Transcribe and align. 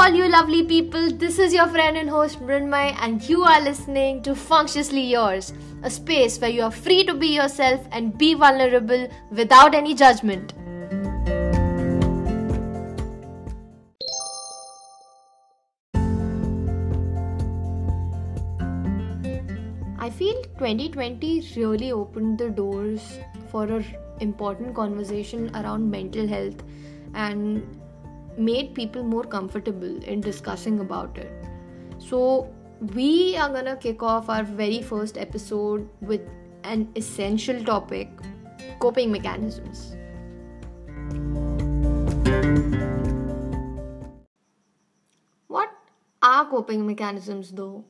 all 0.00 0.14
you 0.14 0.26
lovely 0.30 0.62
people. 0.64 1.10
This 1.22 1.38
is 1.38 1.52
your 1.52 1.66
friend 1.66 1.94
and 1.94 2.08
host 2.08 2.40
Mrunmayee, 2.40 2.96
and 3.00 3.22
you 3.28 3.42
are 3.42 3.60
listening 3.60 4.22
to 4.22 4.34
Functiously 4.34 5.02
Yours, 5.10 5.52
a 5.82 5.90
space 5.90 6.38
where 6.40 6.48
you 6.48 6.62
are 6.62 6.70
free 6.70 7.04
to 7.04 7.12
be 7.12 7.26
yourself 7.34 7.86
and 7.92 8.16
be 8.16 8.32
vulnerable 8.32 9.06
without 9.30 9.74
any 9.74 9.94
judgment. 9.94 10.54
I 19.98 20.08
feel 20.08 20.42
2020 20.62 21.52
really 21.56 21.92
opened 21.92 22.38
the 22.38 22.48
doors 22.48 23.18
for 23.50 23.64
an 23.64 23.84
important 24.20 24.74
conversation 24.74 25.54
around 25.54 25.90
mental 25.90 26.26
health 26.26 26.64
and 27.12 27.62
made 28.40 28.74
people 28.74 29.04
more 29.04 29.24
comfortable 29.24 30.02
in 30.04 30.20
discussing 30.20 30.80
about 30.80 31.18
it. 31.18 31.30
So, 31.98 32.50
we 32.94 33.36
are 33.36 33.50
gonna 33.50 33.76
kick 33.76 34.02
off 34.02 34.30
our 34.30 34.42
very 34.42 34.80
first 34.80 35.18
episode 35.18 35.88
with 36.00 36.22
an 36.64 36.88
essential 36.96 37.62
topic 37.62 38.08
coping 38.80 39.12
mechanisms. 39.12 39.96
What 45.48 45.70
are 46.22 46.46
coping 46.46 46.86
mechanisms 46.86 47.52
though? 47.52 47.84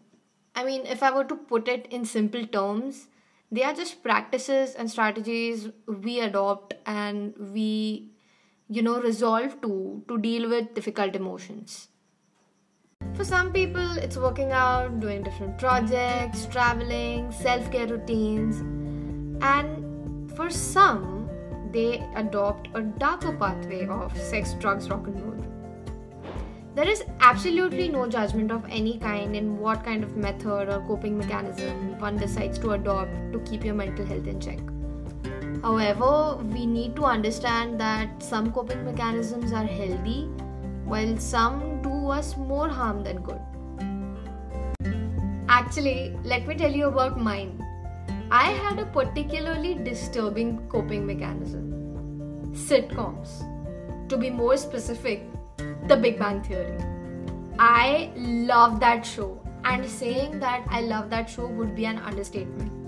I 0.56 0.64
mean, 0.64 0.84
if 0.86 1.02
I 1.02 1.14
were 1.14 1.24
to 1.24 1.36
put 1.36 1.68
it 1.68 1.86
in 1.90 2.04
simple 2.04 2.46
terms, 2.46 3.06
they 3.52 3.62
are 3.62 3.74
just 3.74 4.02
practices 4.02 4.74
and 4.74 4.90
strategies 4.90 5.68
we 5.86 6.20
adopt 6.20 6.74
and 6.86 7.34
we 7.38 8.10
you 8.76 8.82
know 8.82 9.00
resolve 9.00 9.54
to 9.62 9.70
to 10.08 10.16
deal 10.24 10.48
with 10.48 10.74
difficult 10.74 11.16
emotions. 11.16 11.88
For 13.14 13.24
some 13.24 13.52
people 13.52 13.98
it's 14.04 14.16
working 14.24 14.52
out 14.52 15.00
doing 15.00 15.24
different 15.24 15.58
projects 15.58 16.46
traveling 16.52 17.32
self-care 17.32 17.88
routines. 17.88 18.60
And 19.42 20.32
for 20.36 20.48
some 20.50 21.28
they 21.72 21.88
adopt 22.14 22.68
a 22.74 22.82
darker 23.04 23.32
pathway 23.44 23.86
of 23.86 24.16
sex 24.16 24.54
drugs 24.54 24.88
rock 24.88 25.06
and 25.08 25.20
roll. 25.22 25.46
There 26.76 26.88
is 26.88 27.02
absolutely 27.18 27.88
no 27.88 28.08
judgment 28.08 28.52
of 28.52 28.64
any 28.70 28.98
kind 28.98 29.34
in 29.34 29.58
what 29.58 29.84
kind 29.84 30.04
of 30.04 30.16
method 30.16 30.68
or 30.68 30.84
coping 30.86 31.18
mechanism 31.18 31.98
one 31.98 32.16
decides 32.16 32.60
to 32.60 32.72
adopt 32.72 33.32
to 33.32 33.40
keep 33.40 33.64
your 33.64 33.74
mental 33.74 34.06
health 34.06 34.28
in 34.28 34.40
check 34.40 34.60
However, 35.62 36.36
we 36.36 36.64
need 36.66 36.96
to 36.96 37.04
understand 37.04 37.78
that 37.80 38.22
some 38.22 38.50
coping 38.50 38.84
mechanisms 38.84 39.52
are 39.52 39.64
healthy 39.64 40.22
while 40.84 41.18
some 41.18 41.82
do 41.82 42.08
us 42.08 42.36
more 42.36 42.68
harm 42.68 43.02
than 43.02 43.20
good. 43.20 43.40
Actually, 45.48 46.16
let 46.24 46.46
me 46.46 46.54
tell 46.54 46.72
you 46.72 46.86
about 46.86 47.20
mine. 47.20 47.62
I 48.30 48.44
had 48.52 48.78
a 48.78 48.86
particularly 48.86 49.74
disturbing 49.74 50.66
coping 50.68 51.06
mechanism 51.06 51.70
sitcoms. 52.54 53.46
To 54.08 54.16
be 54.16 54.30
more 54.30 54.56
specific, 54.56 55.22
The 55.86 55.96
Big 55.96 56.18
Bang 56.18 56.42
Theory. 56.42 56.76
I 57.58 58.10
love 58.16 58.80
that 58.80 59.04
show, 59.04 59.40
and 59.64 59.86
saying 59.86 60.40
that 60.40 60.64
I 60.68 60.80
love 60.80 61.10
that 61.10 61.28
show 61.28 61.46
would 61.46 61.76
be 61.76 61.84
an 61.84 61.98
understatement. 61.98 62.79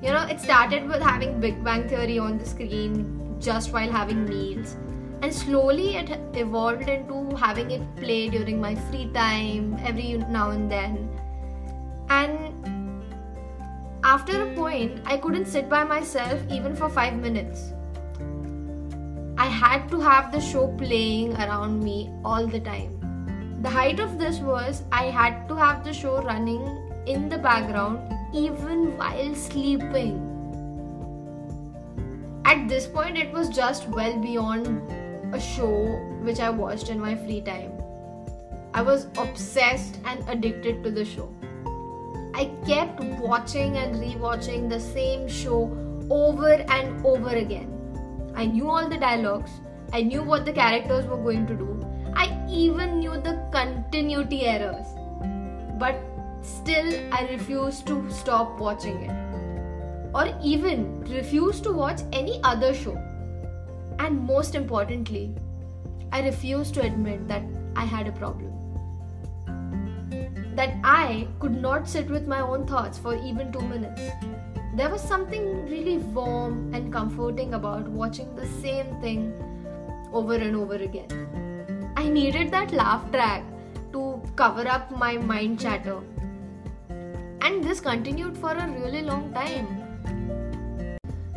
You 0.00 0.12
know, 0.12 0.22
it 0.22 0.40
started 0.40 0.86
with 0.86 1.02
having 1.02 1.40
Big 1.40 1.64
Bang 1.64 1.88
Theory 1.88 2.18
on 2.20 2.38
the 2.38 2.46
screen 2.46 3.36
just 3.40 3.72
while 3.72 3.90
having 3.90 4.24
meals, 4.26 4.76
and 5.22 5.34
slowly 5.34 5.96
it 5.96 6.10
evolved 6.34 6.88
into 6.88 7.34
having 7.36 7.72
it 7.72 7.96
play 7.96 8.28
during 8.28 8.60
my 8.60 8.76
free 8.76 9.10
time 9.12 9.76
every 9.84 10.12
now 10.30 10.50
and 10.50 10.70
then. 10.70 11.08
And 12.10 12.54
after 14.04 14.40
a 14.42 14.54
point, 14.54 15.00
I 15.04 15.16
couldn't 15.16 15.46
sit 15.46 15.68
by 15.68 15.82
myself 15.82 16.40
even 16.48 16.76
for 16.76 16.88
five 16.88 17.16
minutes. 17.16 17.72
I 19.36 19.46
had 19.46 19.88
to 19.90 20.00
have 20.00 20.30
the 20.30 20.40
show 20.40 20.68
playing 20.78 21.34
around 21.34 21.82
me 21.82 22.10
all 22.24 22.46
the 22.46 22.60
time. 22.60 22.94
The 23.62 23.70
height 23.70 23.98
of 23.98 24.16
this 24.18 24.38
was 24.38 24.84
I 24.92 25.06
had 25.06 25.48
to 25.48 25.56
have 25.56 25.82
the 25.82 25.92
show 25.92 26.22
running 26.22 26.62
in 27.06 27.28
the 27.28 27.38
background 27.38 27.98
even 28.32 28.96
while 28.96 29.34
sleeping. 29.34 30.24
At 32.44 32.68
this 32.68 32.86
point, 32.86 33.18
it 33.18 33.32
was 33.32 33.48
just 33.48 33.88
well 33.88 34.18
beyond 34.18 34.82
a 35.34 35.40
show 35.40 35.86
which 36.22 36.40
I 36.40 36.50
watched 36.50 36.88
in 36.88 36.98
my 36.98 37.14
free 37.14 37.40
time. 37.40 37.72
I 38.74 38.82
was 38.82 39.06
obsessed 39.16 39.98
and 40.04 40.26
addicted 40.28 40.82
to 40.84 40.90
the 40.90 41.04
show. 41.04 41.28
I 42.34 42.50
kept 42.66 43.00
watching 43.20 43.76
and 43.76 43.96
rewatching 43.96 44.68
the 44.68 44.80
same 44.80 45.28
show 45.28 45.76
over 46.10 46.52
and 46.52 47.04
over 47.04 47.30
again. 47.30 47.74
I 48.34 48.46
knew 48.46 48.68
all 48.68 48.88
the 48.88 48.96
dialogues, 48.96 49.50
I 49.92 50.02
knew 50.02 50.22
what 50.22 50.44
the 50.44 50.52
characters 50.52 51.06
were 51.06 51.16
going 51.16 51.46
to 51.46 51.54
do, 51.54 51.84
I 52.14 52.26
even 52.48 53.00
knew 53.00 53.12
the 53.12 53.42
continuity 53.52 54.46
errors. 54.46 54.86
But 55.78 55.96
Still, 56.42 56.92
I 57.12 57.28
refuse 57.30 57.82
to 57.82 58.10
stop 58.10 58.58
watching 58.58 59.02
it. 59.02 60.14
Or 60.14 60.34
even 60.42 61.00
refuse 61.04 61.60
to 61.60 61.72
watch 61.72 62.00
any 62.12 62.40
other 62.42 62.72
show. 62.74 62.96
And 63.98 64.24
most 64.26 64.54
importantly, 64.54 65.34
I 66.12 66.22
refuse 66.22 66.70
to 66.72 66.82
admit 66.82 67.28
that 67.28 67.42
I 67.76 67.84
had 67.84 68.06
a 68.06 68.12
problem. 68.12 68.52
That 70.54 70.76
I 70.82 71.28
could 71.38 71.60
not 71.60 71.88
sit 71.88 72.08
with 72.08 72.26
my 72.26 72.40
own 72.40 72.66
thoughts 72.66 72.98
for 72.98 73.14
even 73.14 73.52
two 73.52 73.60
minutes. 73.60 74.00
There 74.74 74.88
was 74.88 75.00
something 75.00 75.66
really 75.66 75.98
warm 75.98 76.72
and 76.74 76.92
comforting 76.92 77.54
about 77.54 77.88
watching 77.88 78.34
the 78.34 78.46
same 78.46 79.00
thing 79.00 79.34
over 80.12 80.34
and 80.34 80.56
over 80.56 80.76
again. 80.76 81.92
I 81.96 82.08
needed 82.08 82.50
that 82.52 82.72
laugh 82.72 83.10
track 83.10 83.44
to 83.92 84.22
cover 84.36 84.66
up 84.68 84.90
my 84.90 85.16
mind 85.16 85.60
chatter 85.60 86.00
and 87.42 87.62
this 87.62 87.80
continued 87.80 88.36
for 88.36 88.52
a 88.52 88.68
really 88.68 89.02
long 89.02 89.32
time. 89.32 89.66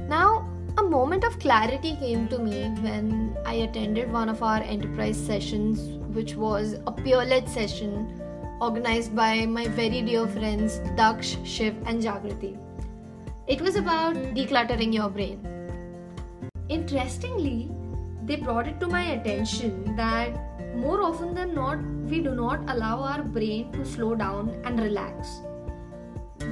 Now, 0.08 0.48
a 0.78 0.84
moment 0.84 1.24
of 1.24 1.38
clarity 1.40 1.96
came 1.98 2.28
to 2.30 2.40
me 2.40 2.70
when 2.82 3.38
I 3.46 3.54
attended 3.66 4.12
one 4.12 4.30
of 4.30 4.42
our 4.42 4.62
enterprise 4.62 5.18
sessions, 5.18 5.80
which 6.16 6.36
was 6.36 6.76
a 6.88 6.92
peer 6.92 7.26
led 7.26 7.48
session 7.50 8.22
organized 8.62 9.16
by 9.16 9.46
my 9.46 9.68
very 9.68 10.02
dear 10.02 10.28
friends 10.28 10.80
Daksh, 10.98 11.38
Shiv, 11.46 11.76
and 11.86 12.02
Jagrati. 12.02 12.58
It 13.48 13.60
was 13.60 13.76
about 13.76 14.16
decluttering 14.16 14.94
your 14.94 15.10
brain. 15.10 15.46
Interestingly, 16.70 17.70
they 18.26 18.38
brought 18.38 18.68
it 18.68 18.80
to 18.80 18.88
my 18.88 19.04
attention 19.14 19.96
that 19.98 20.76
more 20.76 21.02
often 21.02 21.34
than 21.34 21.54
not, 21.54 21.80
we 22.06 22.22
do 22.22 22.34
not 22.34 22.62
allow 22.70 23.02
our 23.02 23.24
brain 23.24 23.72
to 23.74 23.86
slow 23.86 24.16
down 24.16 24.50
and 24.64 24.80
relax 24.80 25.42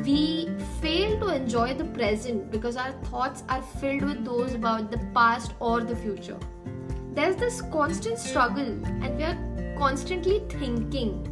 we 0.06 0.50
fail 0.82 1.20
to 1.20 1.28
enjoy 1.28 1.74
the 1.74 1.86
present 1.86 2.52
because 2.52 2.76
our 2.76 2.92
thoughts 3.06 3.44
are 3.50 3.62
filled 3.62 4.04
with 4.04 4.26
those 4.26 4.54
about 4.54 4.92
the 4.92 5.00
past 5.14 5.54
or 5.60 5.82
the 5.82 5.96
future. 5.96 6.38
There's 7.14 7.36
this 7.36 7.62
constant 7.62 8.18
struggle, 8.20 8.68
and 9.04 9.18
we 9.18 9.24
are 9.24 9.76
constantly 9.78 10.44
thinking. 10.50 11.26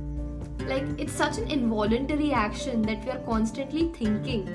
Like, 0.67 0.83
it's 0.97 1.13
such 1.13 1.37
an 1.37 1.49
involuntary 1.49 2.33
action 2.33 2.81
that 2.83 3.05
we 3.05 3.11
are 3.11 3.19
constantly 3.19 3.91
thinking. 3.93 4.49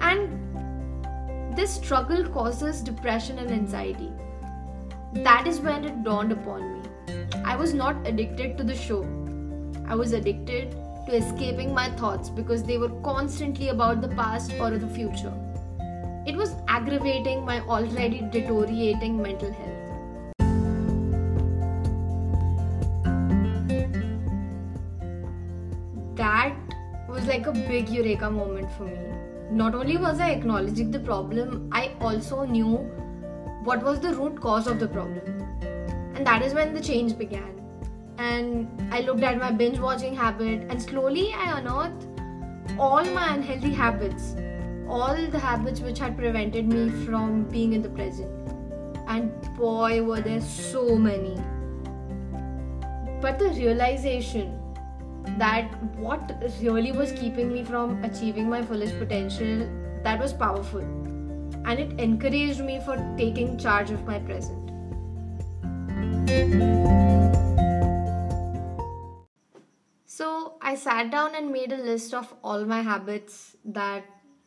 And 0.00 1.56
this 1.56 1.74
struggle 1.74 2.28
causes 2.28 2.80
depression 2.80 3.38
and 3.38 3.50
anxiety. 3.50 4.10
That 5.12 5.46
is 5.46 5.60
when 5.60 5.84
it 5.84 6.04
dawned 6.04 6.32
upon 6.32 6.74
me. 6.74 6.88
I 7.44 7.56
was 7.56 7.74
not 7.74 8.06
addicted 8.06 8.58
to 8.58 8.64
the 8.64 8.74
show, 8.76 9.02
I 9.86 9.94
was 9.94 10.12
addicted 10.12 10.76
to 11.06 11.16
escaping 11.16 11.74
my 11.74 11.90
thoughts 11.90 12.28
because 12.28 12.62
they 12.62 12.78
were 12.78 12.90
constantly 13.02 13.68
about 13.68 14.00
the 14.00 14.08
past 14.08 14.52
or 14.60 14.70
the 14.70 14.86
future. 14.86 15.32
It 16.26 16.36
was 16.36 16.54
aggravating 16.68 17.44
my 17.44 17.60
already 17.60 18.20
deteriorating 18.30 19.20
mental 19.20 19.52
health. 19.52 19.76
That 26.16 26.54
was 27.08 27.26
like 27.26 27.46
a 27.46 27.52
big 27.52 27.88
eureka 27.88 28.30
moment 28.30 28.70
for 28.72 28.84
me. 28.84 28.98
Not 29.50 29.74
only 29.74 29.96
was 29.96 30.20
I 30.20 30.30
acknowledging 30.30 30.90
the 30.90 31.00
problem, 31.00 31.68
I 31.72 31.92
also 32.00 32.44
knew 32.44 32.76
what 33.64 33.82
was 33.82 34.00
the 34.00 34.14
root 34.14 34.40
cause 34.40 34.66
of 34.66 34.78
the 34.78 34.88
problem. 34.88 35.40
And 36.14 36.26
that 36.26 36.42
is 36.42 36.54
when 36.54 36.74
the 36.74 36.80
change 36.80 37.16
began 37.18 37.59
and 38.20 38.68
I 38.92 39.00
looked 39.00 39.22
at 39.22 39.38
my 39.38 39.50
binge 39.50 39.78
watching 39.78 40.14
habit, 40.14 40.66
and 40.68 40.82
slowly 40.82 41.32
I 41.32 41.58
unearthed 41.58 42.06
all 42.78 43.04
my 43.04 43.34
unhealthy 43.34 43.72
habits, 43.72 44.34
all 44.88 45.16
the 45.36 45.38
habits 45.38 45.80
which 45.80 45.98
had 45.98 46.16
prevented 46.16 46.68
me 46.68 46.90
from 47.04 47.44
being 47.44 47.72
in 47.72 47.82
the 47.82 47.88
present. 47.88 48.30
And 49.08 49.32
boy, 49.56 50.02
were 50.02 50.20
there 50.20 50.40
so 50.40 50.96
many. 50.96 51.36
but 53.22 53.38
the 53.38 53.48
realization 53.56 54.52
that 55.40 55.74
what 56.04 56.30
really 56.60 56.92
was 57.00 57.12
keeping 57.12 57.52
me 57.52 57.64
from 57.64 58.02
achieving 58.08 58.48
my 58.52 58.62
fullest 58.70 58.98
potential 59.02 59.68
that 60.06 60.18
was 60.24 60.32
powerful 60.32 60.80
and 61.66 61.78
it 61.84 61.92
encouraged 62.06 62.64
me 62.70 62.80
for 62.86 62.96
taking 63.18 63.58
charge 63.58 63.90
of 63.90 64.06
my 64.06 64.18
present 64.30 64.70
so 70.16 70.28
i 70.70 70.74
sat 70.86 71.10
down 71.10 71.34
and 71.40 71.52
made 71.58 71.72
a 71.72 71.84
list 71.90 72.14
of 72.20 72.34
all 72.42 72.64
my 72.72 72.80
habits 72.90 73.36
that 73.64 74.04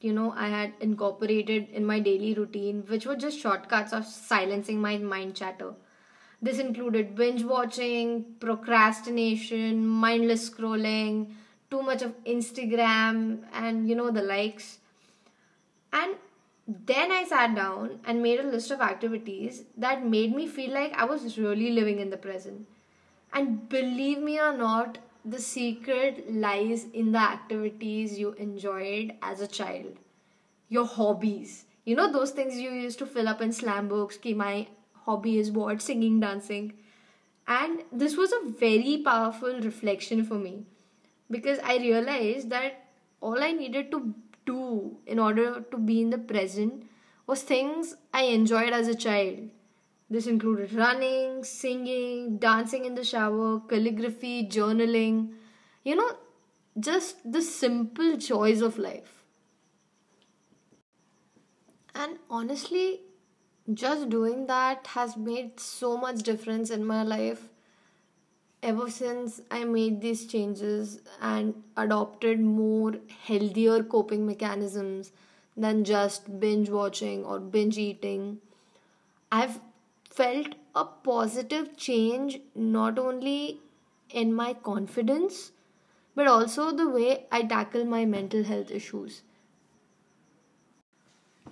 you 0.08 0.14
know 0.18 0.34
i 0.46 0.48
had 0.56 0.74
incorporated 0.88 1.70
in 1.82 1.86
my 1.92 2.00
daily 2.10 2.34
routine 2.42 2.84
which 2.88 3.06
were 3.06 3.20
just 3.26 3.40
shortcuts 3.46 3.94
of 3.94 4.06
silencing 4.06 4.82
my 4.88 4.98
mind 5.14 5.36
chatter 5.42 5.74
this 6.44 6.60
included 6.60 7.16
binge 7.16 7.44
watching, 7.44 8.26
procrastination, 8.42 9.88
mindless 9.88 10.50
scrolling, 10.50 11.36
too 11.72 11.82
much 11.82 12.02
of 12.02 12.22
Instagram, 12.26 13.46
and 13.54 13.88
you 13.88 13.96
know, 13.96 14.12
the 14.12 14.22
likes. 14.22 14.80
And 15.94 16.16
then 16.68 17.14
I 17.14 17.24
sat 17.24 17.56
down 17.56 18.00
and 18.04 18.22
made 18.22 18.42
a 18.42 18.44
list 18.44 18.72
of 18.72 18.82
activities 18.82 19.64
that 19.78 20.06
made 20.06 20.36
me 20.36 20.48
feel 20.48 20.74
like 20.74 20.92
I 20.94 21.06
was 21.06 21.38
really 21.38 21.72
living 21.72 22.00
in 22.00 22.10
the 22.10 22.18
present. 22.18 22.68
And 23.32 23.70
believe 23.70 24.20
me 24.20 24.38
or 24.38 24.56
not, 24.56 24.98
the 25.26 25.40
secret 25.40 26.34
lies 26.34 26.86
in 26.94 27.12
the 27.12 27.20
activities 27.20 28.18
you 28.20 28.34
enjoyed 28.34 29.14
as 29.22 29.42
a 29.42 29.48
child. 29.48 29.98
Your 30.70 30.86
hobbies. 30.86 31.66
You 31.86 31.96
know, 31.96 32.12
those 32.12 32.32
things 32.32 32.60
you 32.60 32.72
used 32.72 33.00
to 33.00 33.06
fill 33.06 33.28
up 33.28 33.42
in 33.42 33.52
slam 33.52 33.88
books, 33.88 34.18
ki 34.18 34.34
my 34.34 34.68
hobby 35.06 35.38
is 35.38 35.52
what 35.52 35.82
singing 35.82 36.20
dancing 36.20 36.74
and 37.48 37.84
this 37.92 38.16
was 38.16 38.32
a 38.32 38.50
very 38.50 39.02
powerful 39.04 39.60
reflection 39.60 40.24
for 40.24 40.36
me 40.36 40.66
because 41.30 41.60
i 41.64 41.78
realized 41.78 42.50
that 42.50 42.86
all 43.22 43.44
i 43.44 43.52
needed 43.52 43.92
to 43.92 44.14
do 44.46 44.98
in 45.06 45.20
order 45.20 45.62
to 45.72 45.78
be 45.78 46.02
in 46.02 46.10
the 46.10 46.18
present 46.18 46.84
was 47.28 47.42
things 47.42 47.96
i 48.14 48.24
enjoyed 48.24 48.74
as 48.74 48.88
a 48.88 48.96
child 48.96 49.40
this 50.14 50.28
included 50.32 50.74
running 50.74 51.44
singing 51.44 52.38
dancing 52.46 52.86
in 52.90 52.96
the 52.96 53.04
shower 53.04 53.60
calligraphy 53.72 54.36
journaling. 54.58 55.34
You 55.84 55.96
know 55.96 56.12
just 56.80 57.32
the 57.38 57.42
simple 57.42 58.18
joys 58.18 58.62
of 58.62 58.78
life. 58.78 59.24
And 61.96 62.18
honestly 62.30 63.02
just 63.74 64.10
doing 64.10 64.48
that 64.48 64.88
has 64.88 65.16
made 65.16 65.60
so 65.60 65.98
much 65.98 66.24
difference 66.24 66.70
in 66.70 66.86
my 66.86 67.02
life 67.04 67.50
ever 68.70 68.90
since 68.90 69.40
i 69.58 69.64
made 69.64 70.02
these 70.02 70.26
changes 70.34 71.00
and 71.22 71.54
adopted 71.78 72.42
more 72.42 72.94
healthier 73.28 73.84
coping 73.94 74.26
mechanisms 74.26 75.12
than 75.56 75.84
just 75.84 76.40
binge 76.40 76.70
watching 76.70 77.24
or 77.24 77.40
binge 77.40 77.78
eating. 77.78 78.40
I've 79.32 79.60
felt 80.16 80.56
a 80.76 80.86
positive 80.86 81.76
change 81.78 82.40
not 82.56 83.00
only 83.00 83.60
in 84.10 84.34
my 84.34 84.54
confidence 84.54 85.52
but 86.16 86.28
also 86.28 86.72
the 86.72 86.88
way 86.90 87.26
i 87.32 87.42
tackle 87.44 87.86
my 87.86 88.06
mental 88.06 88.44
health 88.44 88.72
issues. 88.72 89.24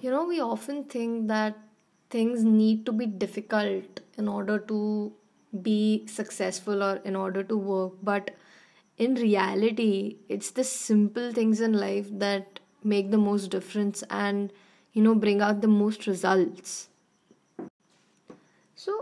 You 0.01 0.09
know 0.09 0.25
we 0.25 0.39
often 0.41 0.83
think 0.85 1.27
that 1.27 1.57
things 2.09 2.43
need 2.43 2.85
to 2.85 2.91
be 2.91 3.05
difficult 3.05 3.99
in 4.17 4.27
order 4.27 4.59
to 4.59 5.13
be 5.61 6.05
successful 6.07 6.83
or 6.83 6.95
in 7.11 7.15
order 7.15 7.43
to 7.43 7.57
work 7.57 7.93
but 8.01 8.31
in 8.97 9.15
reality 9.15 10.17
it's 10.29 10.51
the 10.51 10.63
simple 10.63 11.31
things 11.33 11.61
in 11.61 11.73
life 11.73 12.07
that 12.11 12.59
make 12.83 13.11
the 13.11 13.17
most 13.17 13.51
difference 13.51 14.03
and 14.09 14.51
you 14.93 15.01
know 15.03 15.15
bring 15.15 15.41
out 15.41 15.61
the 15.61 15.67
most 15.67 16.07
results 16.07 16.87
so 18.83 18.93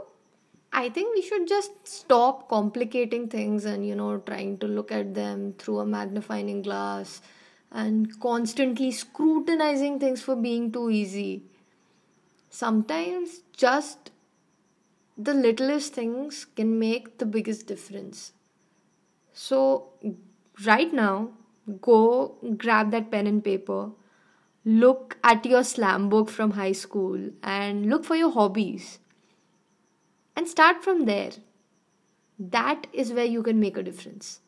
i 0.82 0.88
think 0.98 1.16
we 1.16 1.22
should 1.30 1.48
just 1.48 1.88
stop 1.88 2.48
complicating 2.50 3.28
things 3.36 3.66
and 3.66 3.88
you 3.88 3.96
know 3.96 4.12
trying 4.30 4.58
to 4.58 4.68
look 4.68 4.92
at 4.92 5.14
them 5.14 5.54
through 5.58 5.80
a 5.80 5.86
magnifying 5.86 6.62
glass 6.62 7.22
and 7.72 8.20
constantly 8.20 8.92
scrutinizing 8.92 10.00
things 10.00 10.22
for 10.22 10.36
being 10.36 10.72
too 10.72 10.90
easy 10.90 11.44
sometimes 12.50 13.42
just 13.66 14.12
the 15.20 15.34
littlest 15.34 15.94
things 15.94 16.46
can 16.56 16.80
make 16.80 17.18
the 17.18 17.26
biggest 17.26 17.68
difference. 17.68 18.32
So, 19.34 19.90
right 20.66 20.92
now, 20.94 21.32
go 21.82 22.38
grab 22.58 22.92
that 22.92 23.12
pen 23.12 23.28
and 23.28 23.44
paper, 23.44 23.92
look 24.64 25.18
at 25.24 25.46
your 25.46 25.66
slam 25.66 26.08
book 26.08 26.30
from 26.30 26.52
high 26.52 26.72
school, 26.72 27.20
and 27.44 27.90
look 27.90 28.06
for 28.06 28.16
your 28.16 28.32
hobbies. 28.32 29.00
And 30.40 30.48
start 30.48 30.82
from 30.82 31.04
there. 31.04 31.32
That 32.40 32.88
is 32.94 33.12
where 33.12 33.26
you 33.26 33.44
can 33.44 33.60
make 33.60 33.76
a 33.76 33.84
difference. 33.84 34.40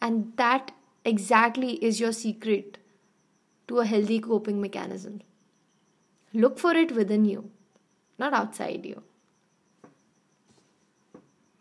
And 0.00 0.32
that 0.36 0.72
exactly 1.04 1.72
is 1.84 2.00
your 2.00 2.12
secret 2.12 2.78
to 3.68 3.80
a 3.80 3.84
healthy 3.84 4.18
coping 4.18 4.62
mechanism. 4.62 5.20
Look 6.32 6.58
for 6.58 6.72
it 6.72 6.92
within 6.92 7.26
you, 7.26 7.50
not 8.18 8.32
outside 8.32 8.86
you. 8.86 9.02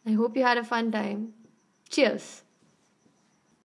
I 0.06 0.12
hope 0.12 0.38
you 0.38 0.44
had 0.44 0.57
a 0.57 0.63
fun 0.63 0.89
time. 0.89 1.34
Cheers. 1.89 2.44